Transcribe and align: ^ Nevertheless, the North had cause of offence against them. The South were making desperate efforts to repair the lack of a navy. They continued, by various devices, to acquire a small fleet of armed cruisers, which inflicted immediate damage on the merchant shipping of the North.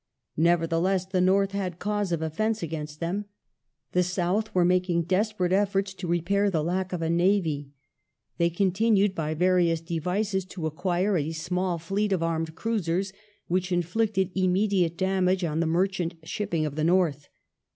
^ 0.01 0.03
Nevertheless, 0.35 1.05
the 1.05 1.21
North 1.21 1.51
had 1.51 1.77
cause 1.77 2.11
of 2.11 2.23
offence 2.23 2.63
against 2.63 2.99
them. 2.99 3.25
The 3.91 4.01
South 4.01 4.51
were 4.55 4.65
making 4.65 5.03
desperate 5.03 5.53
efforts 5.53 5.93
to 5.93 6.07
repair 6.07 6.49
the 6.49 6.63
lack 6.63 6.91
of 6.91 7.03
a 7.03 7.07
navy. 7.11 7.69
They 8.39 8.49
continued, 8.49 9.13
by 9.13 9.35
various 9.35 9.79
devices, 9.79 10.43
to 10.45 10.65
acquire 10.65 11.17
a 11.19 11.31
small 11.33 11.77
fleet 11.77 12.11
of 12.11 12.23
armed 12.23 12.55
cruisers, 12.55 13.13
which 13.47 13.71
inflicted 13.71 14.31
immediate 14.33 14.97
damage 14.97 15.43
on 15.43 15.59
the 15.59 15.67
merchant 15.67 16.15
shipping 16.23 16.65
of 16.65 16.73
the 16.75 16.83
North. 16.83 17.27